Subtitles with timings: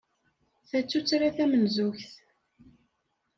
[0.69, 2.11] Ta d tuttra tamenzugt?